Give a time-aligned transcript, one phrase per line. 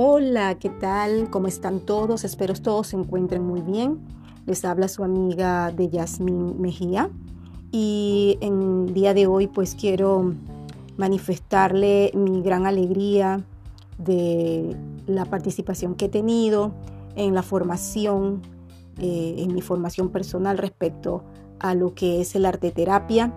[0.00, 1.28] Hola, ¿qué tal?
[1.28, 2.22] ¿Cómo están todos?
[2.22, 3.98] Espero todos se encuentren muy bien.
[4.46, 7.10] Les habla su amiga de Yasmín Mejía
[7.72, 10.34] y en el día de hoy pues quiero
[10.96, 13.42] manifestarle mi gran alegría
[13.98, 14.76] de
[15.08, 16.70] la participación que he tenido
[17.16, 18.42] en la formación,
[19.00, 21.24] eh, en mi formación personal respecto
[21.58, 23.32] a lo que es el arte terapia.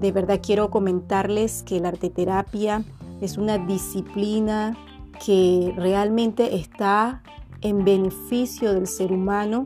[0.00, 2.84] De verdad quiero comentarles que la arte terapia
[3.20, 4.76] es una disciplina
[5.24, 7.22] que realmente está
[7.60, 9.64] en beneficio del ser humano.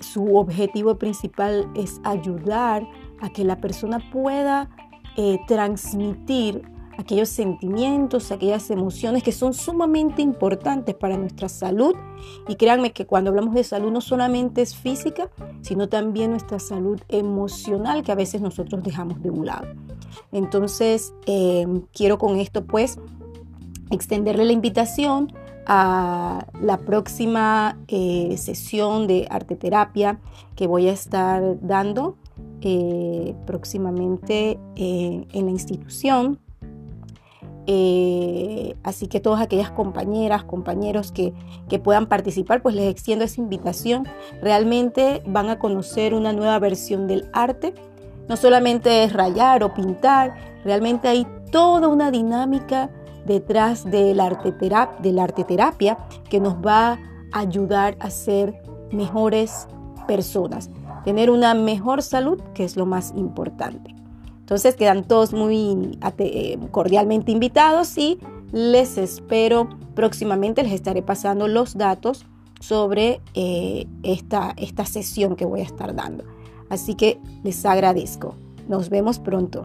[0.00, 2.86] Su objetivo principal es ayudar
[3.20, 4.68] a que la persona pueda
[5.16, 6.62] eh, transmitir
[6.98, 11.94] aquellos sentimientos, aquellas emociones que son sumamente importantes para nuestra salud.
[12.48, 15.30] Y créanme que cuando hablamos de salud no solamente es física,
[15.60, 19.68] sino también nuestra salud emocional que a veces nosotros dejamos de un lado.
[20.32, 22.98] Entonces, eh, quiero con esto pues
[23.92, 25.32] extenderle la invitación
[25.66, 30.18] a la próxima eh, sesión de arte terapia
[30.56, 32.16] que voy a estar dando
[32.62, 36.38] eh, próximamente eh, en la institución.
[38.82, 41.32] así que todas aquellas compañeras, compañeros que,
[41.68, 44.08] que puedan participar, pues les extiendo esa invitación.
[44.40, 47.72] Realmente van a conocer una nueva versión del arte.
[48.28, 50.34] No solamente es rayar o pintar,
[50.64, 52.90] realmente hay toda una dinámica
[53.26, 54.52] detrás del arte,
[55.00, 56.98] del arte terapia que nos va a
[57.32, 59.66] ayudar a ser mejores
[60.06, 60.70] personas,
[61.04, 63.94] tener una mejor salud, que es lo más importante.
[64.40, 68.18] Entonces quedan todos muy eh, cordialmente invitados y
[68.52, 72.26] les espero próximamente, les estaré pasando los datos
[72.60, 76.24] sobre eh, esta, esta sesión que voy a estar dando.
[76.68, 78.34] Así que les agradezco.
[78.68, 79.64] Nos vemos pronto.